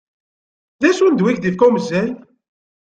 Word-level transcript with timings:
D 0.81 0.83
acu 0.89 1.05
n 1.07 1.13
ddwa 1.13 1.29
i 1.31 1.33
k-d-ifka 1.35 1.65
umejjay? 1.67 2.09